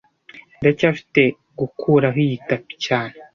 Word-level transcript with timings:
Ndacyafite 0.59 1.21
gukuraho 1.59 2.17
iyi 2.25 2.37
tapi 2.47 2.73
cyane 2.85 3.15